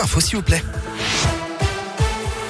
[0.00, 0.62] info s'il vous plaît.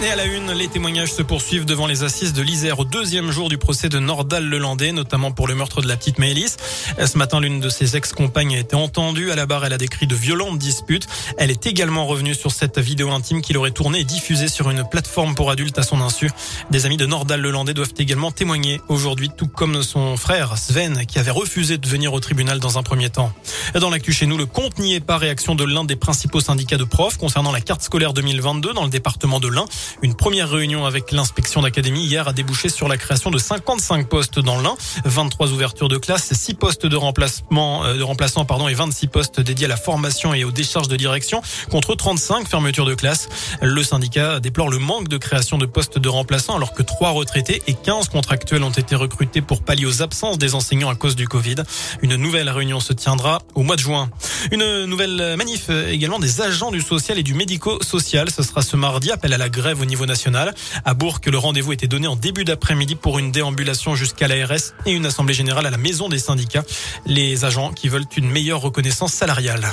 [0.00, 3.32] Et à la une, les témoignages se poursuivent devant les assises de l'Isère au deuxième
[3.32, 6.56] jour du procès de Nordal Lelandais, notamment pour le meurtre de la petite Maëlys.
[7.04, 9.32] Ce matin, l'une de ses ex-compagnes a été entendue.
[9.32, 11.08] À la barre, elle a décrit de violentes disputes.
[11.36, 14.88] Elle est également revenue sur cette vidéo intime qu'il aurait tournée et diffusée sur une
[14.88, 16.30] plateforme pour adultes à son insu.
[16.70, 21.18] Des amis de Nordal Lelandais doivent également témoigner aujourd'hui, tout comme son frère Sven, qui
[21.18, 23.32] avait refusé de venir au tribunal dans un premier temps.
[23.74, 26.76] Dans l'actu chez nous, le compte n'y est pas réaction de l'un des principaux syndicats
[26.76, 29.66] de profs concernant la carte scolaire 2022 dans le département de l'Ain.
[30.02, 34.38] Une première réunion avec l'inspection d'académie hier a débouché sur la création de 55 postes
[34.38, 38.74] dans l'Ain, 23 ouvertures de classe, 6 postes de remplacement, euh, de remplaçants pardon, et
[38.74, 42.94] 26 postes dédiés à la formation et aux décharges de direction contre 35 fermetures de
[42.94, 43.28] classe.
[43.62, 47.62] Le syndicat déplore le manque de création de postes de remplaçants alors que 3 retraités
[47.66, 51.28] et 15 contractuels ont été recrutés pour pallier aux absences des enseignants à cause du
[51.28, 51.56] Covid.
[52.02, 54.10] Une nouvelle réunion se tiendra au mois de juin.
[54.50, 58.30] Une nouvelle manif également des agents du social et du médico-social.
[58.30, 59.10] Ce sera ce mardi.
[59.10, 60.54] Appel à la grève au niveau national.
[60.84, 64.92] À Bourg, le rendez-vous était donné en début d'après-midi pour une déambulation jusqu'à l'ARS et
[64.92, 66.64] une assemblée générale à la maison des syndicats.
[67.06, 69.68] Les agents qui veulent une meilleure reconnaissance salariale.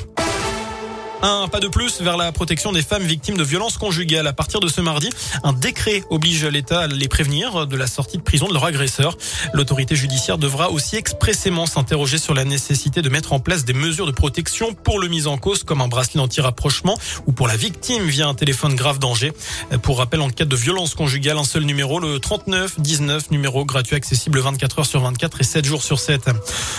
[1.28, 4.28] Un pas de plus vers la protection des femmes victimes de violences conjugales.
[4.28, 5.10] À partir de ce mardi,
[5.44, 9.18] un décret oblige l'État à les prévenir de la sortie de prison de leur agresseur.
[9.52, 14.06] L'autorité judiciaire devra aussi expressément s'interroger sur la nécessité de mettre en place des mesures
[14.06, 16.96] de protection pour le mis en cause comme un bracelet anti-rapprochement
[17.26, 19.34] ou pour la victime via un téléphone grave danger.
[19.82, 23.96] Pour rappel, en cas de violence conjugale, un seul numéro, le 39 19, numéro gratuit
[23.96, 26.30] accessible 24 heures sur 24 et 7 jours sur 7.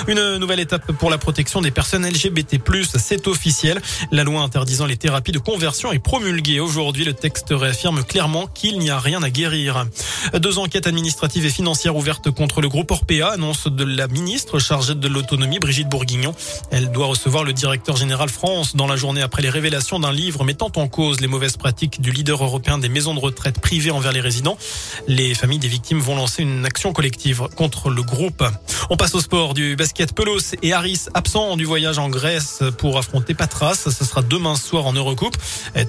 [0.06, 2.60] Une nouvelle étape pour la protection des personnes LGBT+,
[2.96, 3.82] c'est officiel.
[4.12, 7.04] La loi interdisant les thérapies de conversion est promulguée aujourd'hui.
[7.04, 9.86] Le texte réaffirme clairement qu'il n'y a rien à guérir.
[10.34, 14.94] Deux enquêtes administratives et financières ouvertes contre le groupe Orpea, annonce de la ministre chargée
[14.94, 16.34] de l'autonomie, Brigitte Bourguignon.
[16.70, 20.44] Elle doit recevoir le directeur général France dans la journée après les révélations d'un livre
[20.44, 24.12] mettant en cause les mauvaises pratiques du leader européen des maisons de retraite privées envers
[24.12, 24.58] les résidents.
[25.08, 28.44] Les familles des victimes vont lancer une action collective contre le groupe.
[28.90, 30.14] On passe au sport du basket.
[30.14, 33.74] Pelos et Harris absents du voyage en Grèce pour affronter Patras.
[33.74, 35.36] Ce sera demain soir en Eurocoupe.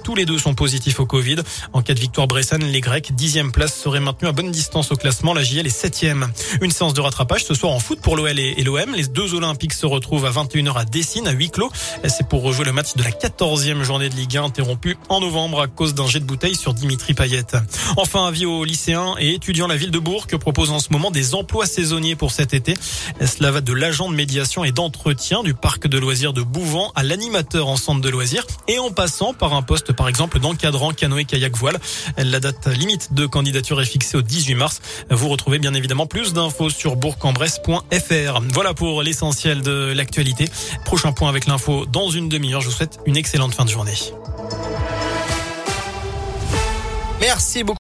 [0.04, 1.38] Tous les deux sont positifs au Covid.
[1.74, 4.96] En cas de victoire Bressan, les Grecs, dixième place, seraient maintenus à bonne distance au
[4.96, 5.34] classement.
[5.34, 6.32] La JL est septième.
[6.62, 8.96] Une séance de rattrapage ce soir en foot pour l'OL et l'OM.
[8.96, 11.72] Les deux Olympiques se retrouvent à 21h à Dessine, à huis clos.
[12.08, 15.62] C'est pour rejouer le match de la 14e journée de Ligue 1 interrompue en novembre
[15.62, 17.46] à cause d'un jet de bouteille sur Dimitri Payet.
[17.98, 21.36] Enfin, avis aux lycéens et étudiants, la ville de Bourg propose en ce moment des
[21.36, 22.76] emplois saisonniers pour cet été.
[23.26, 27.04] Cela va de l'agent de médiation et d'entretien du parc de loisirs de Bouvant à
[27.04, 28.10] l'animateur en centre de
[28.68, 31.80] et en passant par un poste par exemple d'encadrant canoë kayak voile.
[32.18, 34.82] La date limite de candidature est fixée au 18 mars.
[35.10, 38.42] Vous retrouvez bien évidemment plus d'infos sur bourg-en-bresse.fr.
[38.54, 40.50] Voilà pour l'essentiel de l'actualité.
[40.86, 42.62] Prochain point avec l'info dans une demi-heure.
[42.62, 43.94] Je vous souhaite une excellente fin de journée.
[47.20, 47.76] Merci beaucoup.